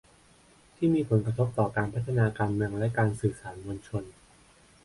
[0.75, 4.03] ที่มีผลกระทบต่อการพัฒนาการเมืองและการสื่อสารมวลชน